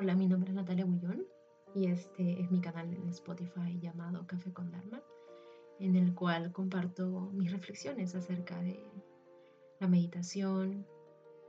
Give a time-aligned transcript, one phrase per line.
[0.00, 1.26] Hola, mi nombre es Natalia Bullón
[1.74, 5.02] y este es mi canal en Spotify llamado Café con Dharma,
[5.80, 8.80] en el cual comparto mis reflexiones acerca de
[9.80, 10.86] la meditación,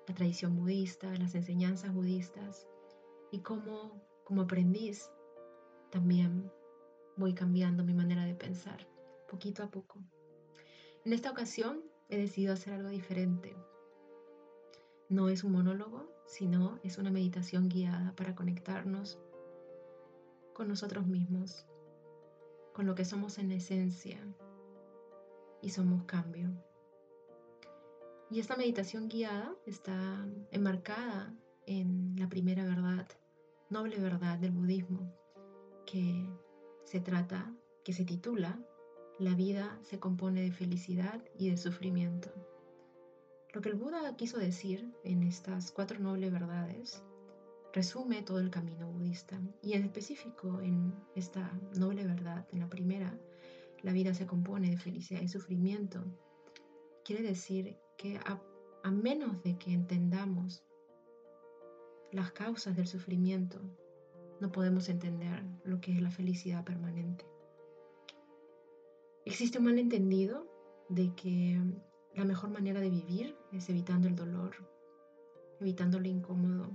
[0.08, 2.68] la tradición budista, las enseñanzas budistas
[3.32, 5.12] y cómo como aprendiz
[5.92, 6.52] también
[7.18, 8.88] voy cambiando mi manera de pensar
[9.30, 10.00] poquito a poco.
[11.06, 13.56] En esta ocasión he decidido hacer algo diferente.
[15.10, 19.20] No es un monólogo, sino es una meditación guiada para conectarnos
[20.54, 21.66] con nosotros mismos,
[22.74, 24.20] con lo que somos en esencia
[25.64, 26.52] y somos cambio.
[28.30, 31.34] Y esta meditación guiada está enmarcada
[31.66, 33.08] en la primera verdad,
[33.72, 35.12] noble verdad del budismo,
[35.88, 36.30] que
[36.84, 37.52] se trata,
[37.84, 38.60] que se titula
[39.18, 42.30] La vida se compone de felicidad y de sufrimiento.
[43.52, 47.04] Lo que el Buda quiso decir en estas cuatro nobles verdades
[47.74, 53.18] resume todo el camino budista y en específico en esta noble verdad, en la primera,
[53.82, 56.04] la vida se compone de felicidad y sufrimiento,
[57.04, 60.64] quiere decir que a, menos de que entendamos
[62.12, 63.60] las causas del sufrimiento,
[64.40, 67.26] no podemos entender lo que es la felicidad permanente.
[69.26, 70.48] Existe un malentendido
[70.90, 71.60] de que
[72.16, 74.56] la mejor manera de vivir es evitando el dolor,
[75.60, 76.70] evitando lo incómodo,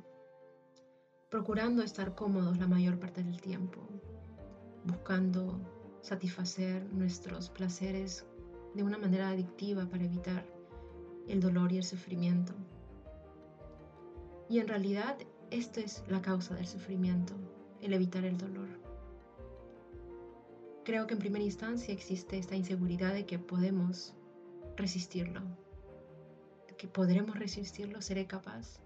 [1.31, 3.81] procurando estar cómodos la mayor parte del tiempo,
[4.85, 5.61] buscando
[6.01, 8.25] satisfacer nuestros placeres
[8.75, 10.45] de una manera adictiva para evitar
[11.29, 12.53] el dolor y el sufrimiento.
[14.49, 15.17] Y en realidad
[15.51, 17.35] esto es la causa del sufrimiento,
[17.81, 18.69] el evitar el dolor.
[20.85, 24.15] Creo que en primera instancia existe esta inseguridad de que podemos
[24.77, 25.41] resistirlo,
[26.77, 28.81] que podremos resistirlo, seré capaz.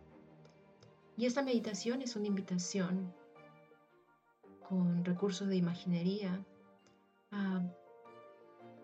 [1.17, 3.13] Y esta meditación es una invitación
[4.69, 6.45] con recursos de imaginería
[7.31, 7.63] a,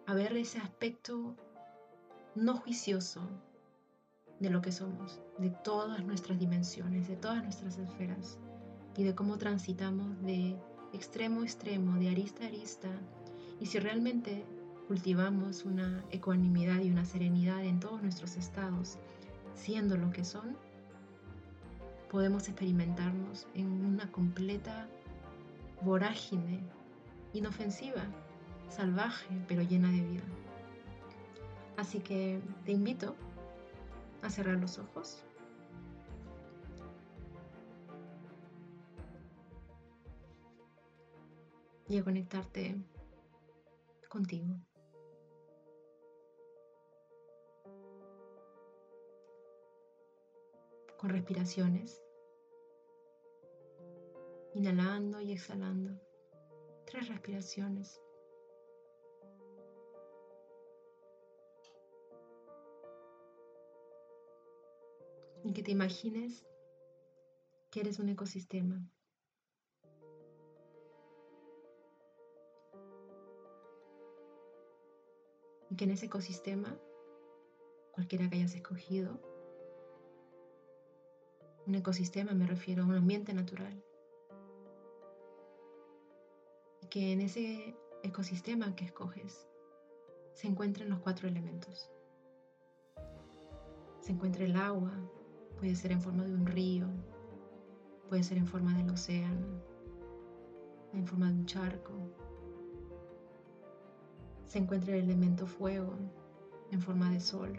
[0.06, 1.36] a ver ese aspecto
[2.34, 3.28] no juicioso
[4.40, 8.39] de lo que somos, de todas nuestras dimensiones, de todas nuestras esferas
[8.96, 10.57] y de cómo transitamos de
[10.92, 12.89] extremo a extremo, de arista a arista.
[13.61, 14.45] Y si realmente
[14.89, 18.98] cultivamos una ecuanimidad y una serenidad en todos nuestros estados,
[19.55, 20.56] siendo lo que son,
[22.11, 24.86] podemos experimentarnos en una completa
[25.83, 26.61] vorágine
[27.33, 28.05] inofensiva,
[28.68, 30.22] salvaje, pero llena de vida.
[31.77, 33.16] Así que te invito
[34.22, 35.24] a cerrar los ojos.
[41.89, 42.77] Y a conectarte
[44.08, 44.55] contigo.
[51.04, 52.02] Con respiraciones.
[54.54, 56.00] Inhalando y exhalando.
[56.86, 58.00] Tres respiraciones.
[65.46, 66.46] y que te imagines
[67.70, 68.80] que eres un ecosistema.
[75.68, 76.80] Y que en ese ecosistema,
[77.92, 79.33] cualquiera que hayas escogido,
[81.67, 83.83] un ecosistema me refiero a un ambiente natural.
[86.83, 89.48] Y que en ese ecosistema que escoges
[90.35, 91.91] se encuentren los cuatro elementos.
[94.01, 94.92] Se encuentra el agua,
[95.58, 96.86] Puede ser en forma de un río,
[98.08, 99.46] puede ser en forma del océano,
[100.92, 101.92] en forma de un charco.
[104.46, 105.95] Se encuentra el elemento fuego
[106.70, 107.58] en forma de sol,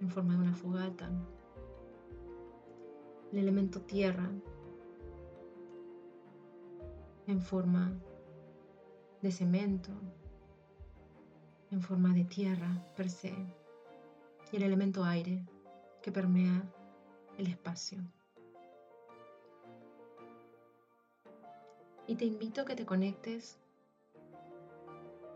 [0.00, 1.08] en forma de una fogata.
[3.34, 4.30] El elemento tierra
[7.26, 7.92] en forma
[9.22, 9.90] de cemento,
[11.72, 13.34] en forma de tierra per se.
[14.52, 15.44] Y el elemento aire
[16.00, 16.62] que permea
[17.36, 17.98] el espacio.
[22.06, 23.58] Y te invito a que te conectes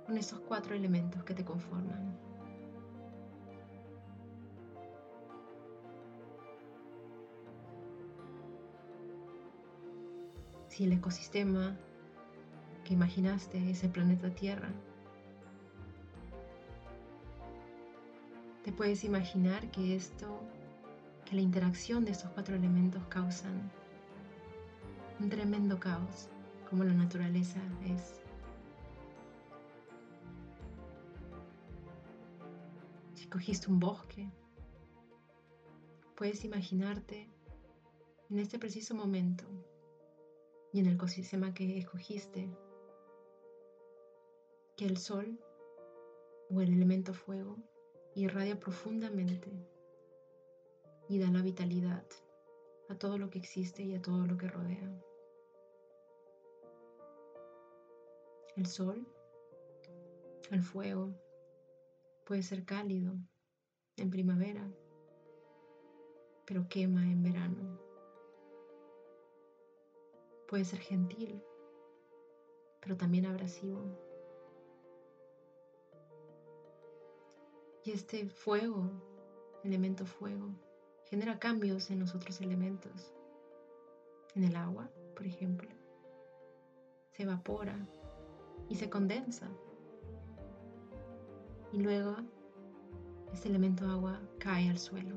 [0.06, 2.27] con esos cuatro elementos que te conforman.
[10.78, 11.76] Si el ecosistema
[12.84, 14.70] que imaginaste es el planeta Tierra,
[18.62, 20.40] te puedes imaginar que esto
[21.24, 23.72] que la interacción de estos cuatro elementos causan
[25.18, 26.28] un tremendo caos,
[26.70, 28.20] como la naturaleza es.
[33.14, 34.30] Si cogiste un bosque,
[36.14, 37.28] puedes imaginarte
[38.30, 39.44] en este preciso momento
[40.72, 42.50] y en el ecosistema que escogiste,
[44.76, 45.40] que el sol
[46.50, 47.56] o el elemento fuego
[48.14, 49.50] irradia profundamente
[51.08, 52.04] y da la vitalidad
[52.88, 54.90] a todo lo que existe y a todo lo que rodea.
[58.56, 59.06] El sol,
[60.50, 61.14] el fuego,
[62.24, 63.14] puede ser cálido
[63.96, 64.68] en primavera,
[66.44, 67.87] pero quema en verano.
[70.48, 71.42] Puede ser gentil,
[72.80, 73.82] pero también abrasivo.
[77.84, 78.90] Y este fuego,
[79.62, 80.48] elemento fuego,
[81.04, 83.12] genera cambios en los otros elementos.
[84.34, 85.68] En el agua, por ejemplo,
[87.10, 87.86] se evapora
[88.70, 89.50] y se condensa.
[91.72, 92.16] Y luego
[93.34, 95.14] este elemento agua cae al suelo.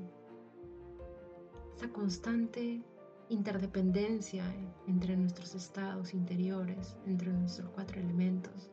[1.73, 2.83] Esa constante
[3.31, 4.43] interdependencia
[4.87, 8.69] entre nuestros estados interiores, entre nuestros cuatro elementos,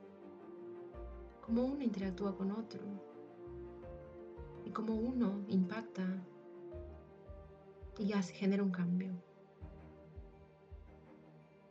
[1.41, 2.81] cómo uno interactúa con otro
[4.65, 6.05] y cómo uno impacta
[7.99, 9.13] y genera un cambio.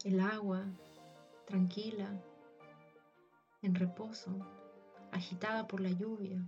[0.05, 0.63] El agua,
[1.45, 2.23] tranquila,
[3.61, 4.31] en reposo,
[5.11, 6.41] agitada por la lluvia,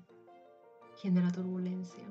[0.96, 2.06] genera turbulencia.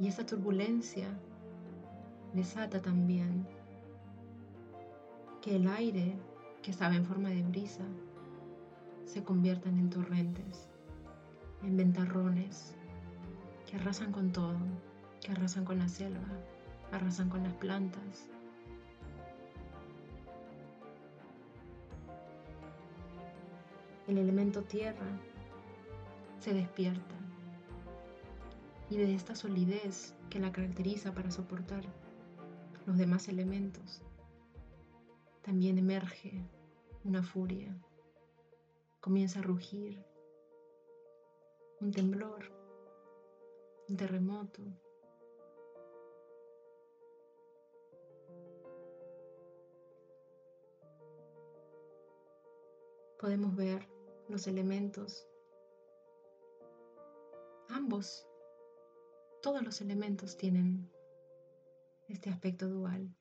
[0.00, 1.08] Y esa turbulencia
[2.32, 3.46] desata también
[5.42, 6.16] que el aire
[6.62, 7.84] que estaba en forma de brisa
[9.06, 10.68] se conviertan en torrentes,
[11.62, 12.76] en ventarrones
[13.68, 14.58] que arrasan con todo,
[15.20, 16.28] que arrasan con la selva,
[16.92, 18.28] arrasan con las plantas.
[24.06, 25.06] El elemento tierra
[26.38, 27.17] se despierta
[28.90, 31.84] y de esta solidez que la caracteriza para soportar
[32.86, 34.02] los demás elementos,
[35.42, 36.42] también emerge
[37.04, 37.76] una furia,
[39.00, 40.02] comienza a rugir,
[41.80, 42.50] un temblor,
[43.88, 44.62] un terremoto.
[53.20, 53.86] Podemos ver
[54.28, 55.26] los elementos,
[57.68, 58.27] ambos
[59.42, 60.90] todos los elementos tienen
[62.08, 63.14] este aspecto dual.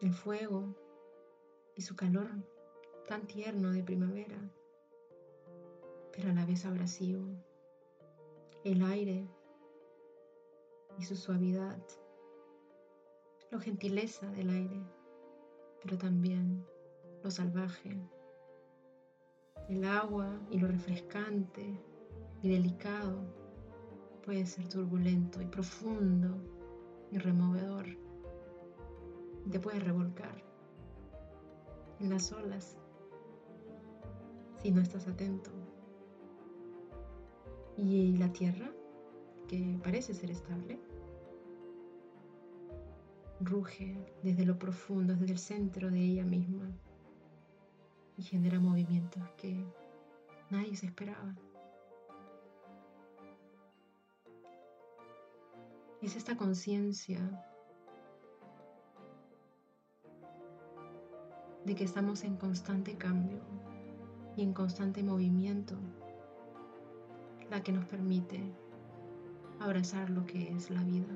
[0.00, 0.76] El fuego
[1.74, 2.28] y su calor
[3.06, 4.38] tan tierno de primavera,
[6.12, 7.24] pero a la vez abrasivo.
[8.64, 9.26] El aire
[10.98, 11.78] y su suavidad,
[13.50, 14.82] lo gentileza del aire,
[15.82, 16.66] pero también
[17.22, 17.98] lo salvaje
[19.68, 21.78] el agua y lo refrescante
[22.42, 23.20] y delicado
[24.24, 26.36] puede ser turbulento y profundo
[27.10, 27.86] y removedor.
[29.50, 30.42] Te puede revolcar
[32.00, 32.76] en las olas
[34.62, 35.50] si no estás atento.
[37.76, 38.70] Y la tierra,
[39.46, 40.80] que parece ser estable,
[43.40, 46.70] ruge desde lo profundo, desde el centro de ella misma
[48.18, 49.64] y genera movimientos que
[50.50, 51.34] nadie se esperaba.
[56.02, 57.18] Es esta conciencia
[61.64, 63.38] de que estamos en constante cambio
[64.36, 65.76] y en constante movimiento
[67.50, 68.40] la que nos permite
[69.60, 71.14] abrazar lo que es la vida.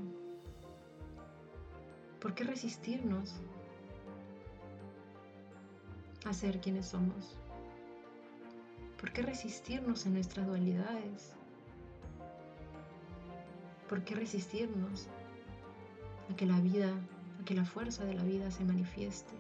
[2.21, 3.41] ¿Por qué resistirnos
[6.31, 7.37] a ser quienes somos?
[9.01, 11.33] ¿Por qué resistirnos en nuestras dualidades?
[13.89, 15.09] ¿Por qué resistirnos
[16.31, 16.95] a que la vida,
[17.41, 19.35] a que la fuerza de la vida se manifieste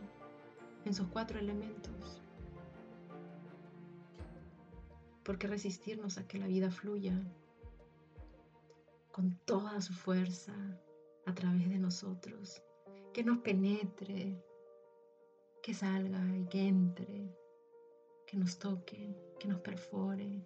[0.84, 2.20] en sus cuatro elementos?
[5.22, 7.14] ¿Por qué resistirnos a que la vida fluya
[9.12, 10.52] con toda su fuerza
[11.26, 12.60] a través de nosotros?
[13.14, 14.42] Que nos penetre,
[15.62, 17.32] que salga y que entre,
[18.26, 20.44] que nos toque, que nos perfore,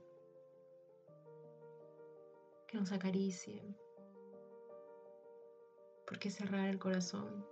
[2.68, 3.62] que nos acaricie.
[6.06, 7.46] ¿Por qué cerrar el corazón?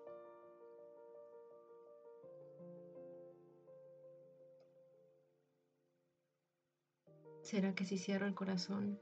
[7.40, 9.00] ¿Será que si cierro el corazón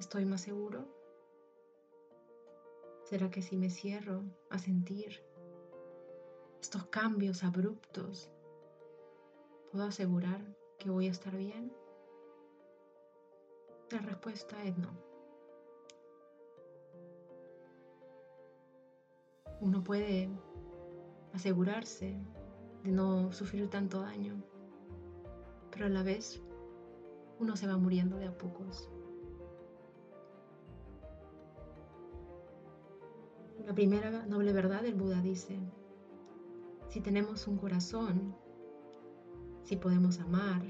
[0.00, 0.88] estoy más seguro?
[3.04, 5.29] ¿Será que si me cierro a sentir
[6.60, 8.30] estos cambios abruptos,
[9.70, 10.40] puedo asegurar
[10.78, 11.72] que voy a estar bien?
[13.90, 14.88] La respuesta es no.
[19.60, 20.30] Uno puede
[21.32, 22.16] asegurarse
[22.82, 24.42] de no sufrir tanto daño,
[25.70, 26.40] pero a la vez
[27.38, 28.88] uno se va muriendo de a pocos.
[33.66, 35.58] La primera noble verdad del Buda dice,
[36.90, 38.36] si tenemos un corazón,
[39.62, 40.60] si podemos amar,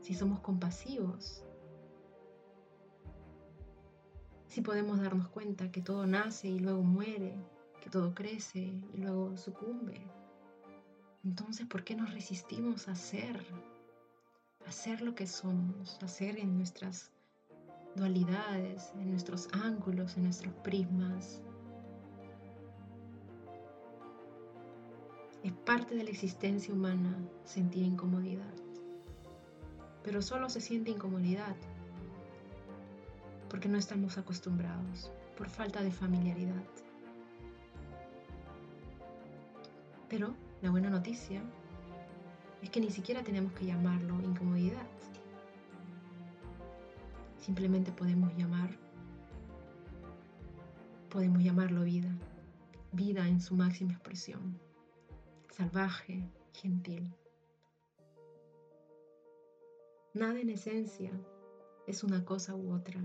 [0.00, 1.44] si somos compasivos,
[4.46, 7.34] si podemos darnos cuenta que todo nace y luego muere,
[7.82, 10.00] que todo crece y luego sucumbe,
[11.24, 13.44] entonces ¿por qué nos resistimos a ser?
[14.64, 17.10] A ser lo que somos, a ser en nuestras
[17.96, 21.42] dualidades, en nuestros ángulos, en nuestros prismas.
[25.46, 28.52] Es parte de la existencia humana sentir incomodidad,
[30.02, 31.54] pero solo se siente incomodidad
[33.48, 36.64] porque no estamos acostumbrados, por falta de familiaridad.
[40.08, 41.40] Pero la buena noticia
[42.60, 44.88] es que ni siquiera tenemos que llamarlo incomodidad.
[47.40, 48.70] Simplemente podemos llamar,
[51.08, 52.10] podemos llamarlo vida,
[52.90, 54.65] vida en su máxima expresión,
[55.56, 56.22] salvaje,
[56.52, 57.10] gentil.
[60.12, 61.10] Nada en esencia
[61.86, 63.00] es una cosa u otra,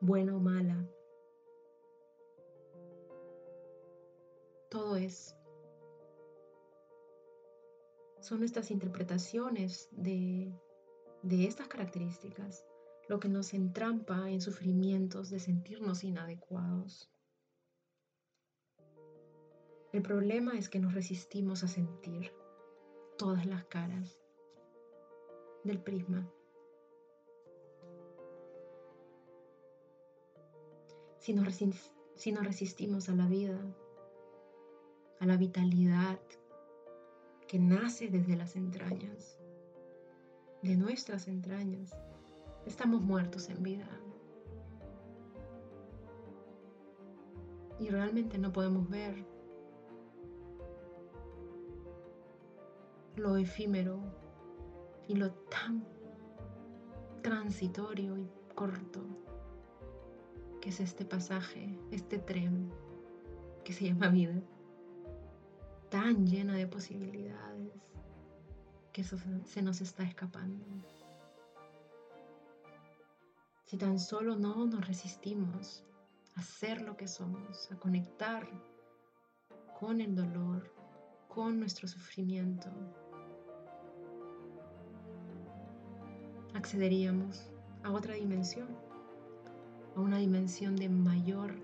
[0.00, 0.88] buena o mala.
[4.70, 5.36] Todo es.
[8.20, 10.50] Son nuestras interpretaciones de,
[11.22, 12.64] de estas características
[13.06, 17.10] lo que nos entrampa en sufrimientos de sentirnos inadecuados.
[19.98, 22.30] El problema es que nos resistimos a sentir
[23.16, 24.16] todas las caras
[25.64, 26.30] del prisma.
[31.18, 31.52] Si nos,
[32.14, 33.58] si nos resistimos a la vida,
[35.18, 36.20] a la vitalidad
[37.48, 39.36] que nace desde las entrañas,
[40.62, 41.92] de nuestras entrañas,
[42.66, 43.88] Estamos muertos en vida.
[47.80, 49.37] Y realmente no podemos ver
[53.18, 54.00] lo efímero
[55.06, 55.84] y lo tan
[57.22, 59.04] transitorio y corto
[60.60, 62.70] que es este pasaje, este tren
[63.64, 64.40] que se llama vida,
[65.90, 67.72] tan llena de posibilidades
[68.92, 70.64] que eso se nos está escapando.
[73.64, 75.84] Si tan solo no nos resistimos
[76.34, 78.48] a ser lo que somos, a conectar
[79.78, 80.72] con el dolor,
[81.28, 82.70] con nuestro sufrimiento,
[86.54, 87.48] accederíamos
[87.82, 88.68] a otra dimensión,
[89.96, 91.54] a una dimensión de mayor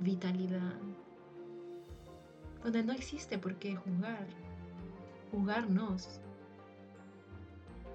[0.00, 0.74] vitalidad,
[2.62, 4.26] donde no existe por qué juzgar,
[5.30, 6.20] juzgarnos,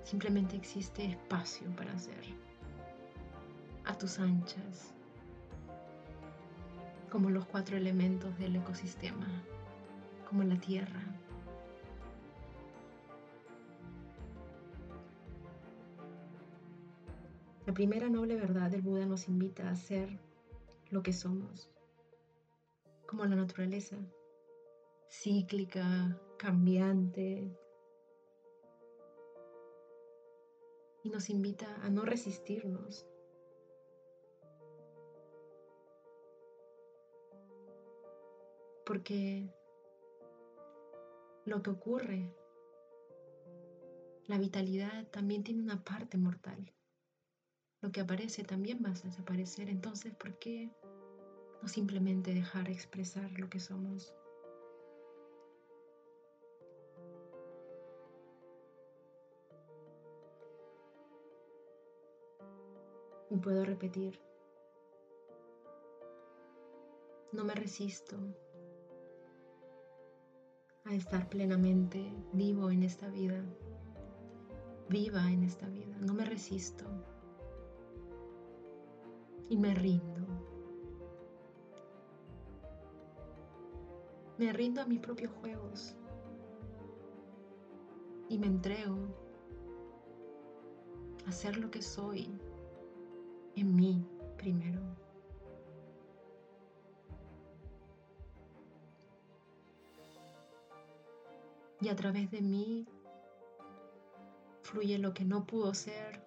[0.03, 2.23] simplemente existe espacio para ser
[3.85, 4.93] a tus anchas,
[7.11, 9.27] como los cuatro elementos del ecosistema,
[10.27, 11.14] como la tierra.
[17.65, 20.19] La primera noble verdad del Buda nos invita a ser
[20.91, 21.69] lo que somos,
[23.07, 23.97] como la naturaleza,
[25.09, 27.51] cíclica, cambiante,
[31.03, 33.05] y nos invita a no resistirnos
[38.85, 39.49] Porque
[41.45, 42.31] lo que ocurre,
[44.27, 46.71] la vitalidad también tiene una parte mortal.
[47.85, 49.69] Lo que aparece también va a desaparecer.
[49.69, 50.71] Entonces, ¿por qué
[51.61, 54.11] no simplemente dejar expresar lo que somos?
[63.29, 64.19] Y puedo repetir,
[67.33, 68.17] no me resisto
[70.85, 73.45] a estar plenamente vivo en esta vida,
[74.89, 75.95] viva en esta vida.
[75.99, 77.14] No me resisto
[79.49, 80.25] y me rindo.
[84.37, 85.95] Me rindo a mis propios juegos
[88.27, 88.97] y me entrego
[91.25, 92.29] a ser lo que soy
[93.55, 94.05] en mí
[94.37, 94.81] primero.
[101.81, 102.87] y a través de mí
[104.63, 106.23] Fluye lo que no pudo ser,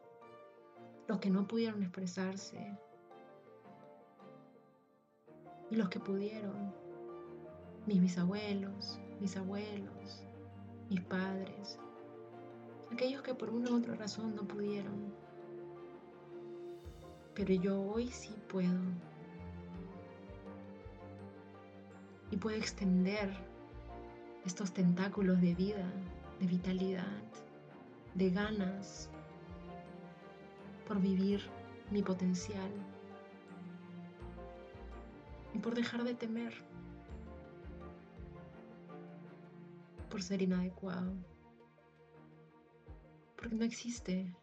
[1.09, 2.79] los que no pudieron expresarse
[5.71, 6.73] y los que pudieron,
[7.87, 10.25] mis bisabuelos, mis abuelos,
[10.89, 11.79] mis padres,
[12.93, 15.13] aquellos que por una u otra razón no pudieron.
[17.35, 18.81] Pero yo hoy sí puedo.
[22.31, 23.31] Y puedo extender
[24.45, 25.91] estos tentáculos de vida,
[26.41, 27.23] de vitalidad,
[28.15, 29.09] de ganas
[30.87, 31.43] por vivir
[31.91, 32.71] mi potencial
[35.55, 36.55] y por dejar de temer
[40.09, 41.13] por ser inadecuado.
[43.37, 44.35] Porque no existe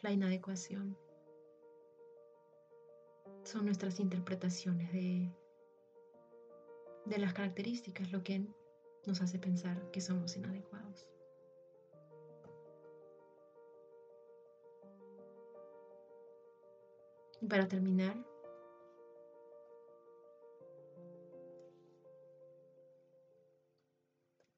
[0.00, 0.96] la inadecuación.
[3.42, 5.32] Son nuestras interpretaciones de,
[7.06, 8.46] de las características lo que
[9.06, 11.08] nos hace pensar que somos inadecuados.
[17.40, 18.16] Y para terminar,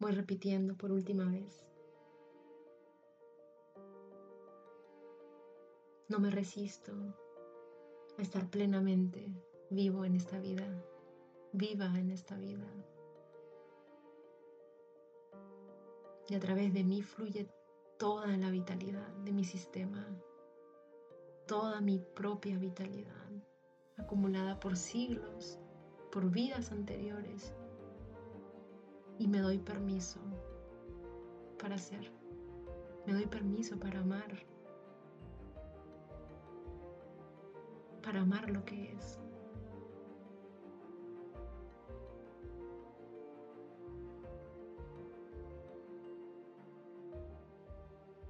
[0.00, 1.64] voy repitiendo por última vez.
[6.08, 6.92] No me resisto
[8.18, 9.30] a estar plenamente
[9.68, 10.66] vivo en esta vida,
[11.52, 12.66] viva en esta vida.
[16.28, 17.48] Y a través de mí fluye
[17.98, 20.06] toda la vitalidad de mi sistema,
[21.46, 23.30] toda mi propia vitalidad,
[23.98, 25.60] acumulada por siglos,
[26.10, 27.52] por vidas anteriores.
[29.20, 30.18] Y me doy permiso
[31.58, 32.10] para ser,
[33.06, 34.46] me doy permiso para amar,
[38.02, 39.20] para amar lo que es.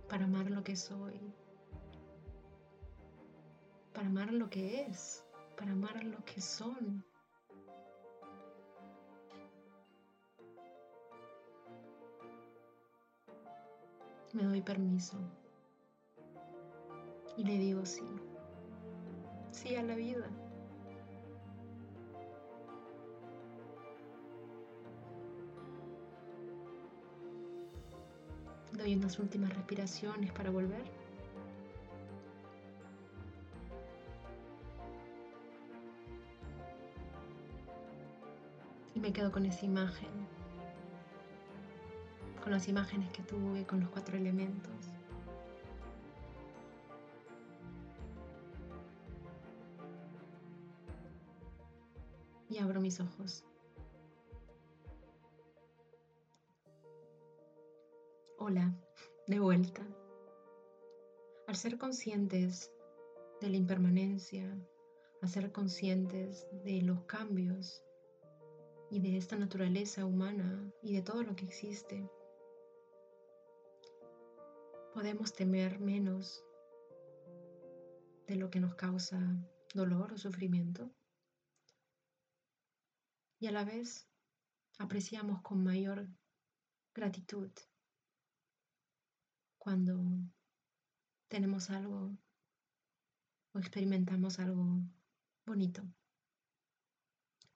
[0.09, 1.21] Para amar lo que soy.
[3.95, 5.25] Para amar lo que es.
[5.57, 7.05] Para amar lo que son.
[14.33, 15.17] Me doy permiso.
[17.37, 18.05] Y le digo sí
[19.61, 20.27] sí a la vida.
[28.73, 30.83] Doy unas últimas respiraciones para volver.
[38.95, 40.09] Y me quedo con esa imagen,
[42.51, 44.91] las imágenes que tuve, con los cuatro elementos.
[52.51, 53.45] y abro mis ojos.
[58.39, 58.75] Hola,
[59.29, 59.87] de vuelta.
[61.47, 62.73] Al ser conscientes
[63.41, 64.53] de la impermanencia,
[65.23, 67.85] a ser conscientes de los cambios
[68.91, 72.11] y de esta naturaleza humana y de todo lo que existe,
[74.93, 76.45] podemos temer menos
[78.27, 79.19] de lo que nos causa
[79.75, 80.91] dolor o sufrimiento
[83.39, 84.09] y a la vez
[84.79, 86.09] apreciamos con mayor
[86.95, 87.51] gratitud
[89.59, 90.01] cuando
[91.29, 92.17] tenemos algo
[93.53, 94.81] o experimentamos algo
[95.47, 95.83] bonito.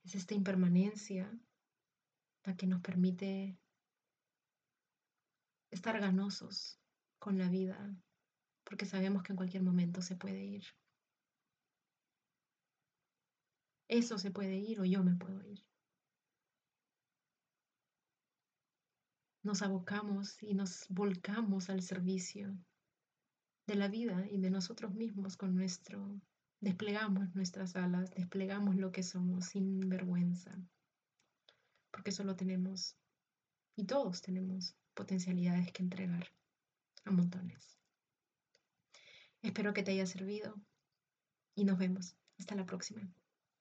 [0.05, 1.31] Es esta impermanencia
[2.44, 3.59] la que nos permite
[5.70, 6.79] estar ganosos
[7.24, 7.78] con la vida,
[8.64, 10.64] porque sabemos que en cualquier momento se puede ir.
[13.88, 15.64] Eso se puede ir o yo me puedo ir.
[19.42, 22.58] nos abocamos y nos volcamos al servicio
[23.66, 26.18] de la vida y de nosotros mismos con nuestro,
[26.60, 30.50] desplegamos nuestras alas, desplegamos lo que somos sin vergüenza,
[31.90, 32.96] porque solo tenemos,
[33.76, 36.26] y todos tenemos, potencialidades que entregar
[37.04, 37.78] a montones.
[39.42, 40.60] Espero que te haya servido
[41.54, 42.16] y nos vemos.
[42.38, 43.12] Hasta la próxima.